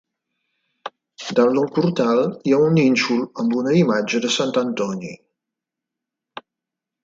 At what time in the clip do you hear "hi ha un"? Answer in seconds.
2.49-2.75